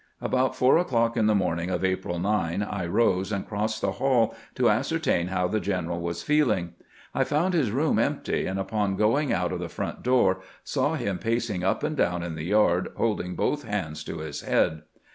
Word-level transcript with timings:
About 0.19 0.55
four 0.55 0.79
o'clock 0.79 1.15
on 1.15 1.27
the 1.27 1.35
morning 1.35 1.69
of 1.69 1.85
April 1.85 2.17
9 2.17 2.63
I 2.63 2.87
464 2.87 2.89
CAMPAIGNING 2.89 2.89
WITH 2.89 2.95
GRANT 2.97 3.07
rose 3.07 3.31
and 3.31 3.47
crossed 3.47 3.81
the 3.81 4.03
hall 4.03 4.35
to 4.55 4.69
ascertain 4.71 5.27
how 5.27 5.47
the 5.47 5.59
general 5.59 6.01
was 6.01 6.23
feeling. 6.23 6.73
I 7.13 7.23
found 7.23 7.53
his 7.53 7.69
room 7.69 7.99
empty, 7.99 8.47
and 8.47 8.59
npon 8.59 8.97
going 8.97 9.31
out 9.31 9.51
of 9.51 9.59
the 9.59 9.69
front 9.69 10.01
door, 10.01 10.39
saw 10.63 10.95
him 10.95 11.19
pacing 11.19 11.63
up 11.63 11.83
and 11.83 11.95
down 11.95 12.23
in 12.23 12.33
the 12.33 12.45
yard, 12.45 12.87
holding 12.97 13.35
both 13.35 13.61
hands 13.63 14.03
to 14.05 14.17
his 14.17 14.41
head. 14.41 14.81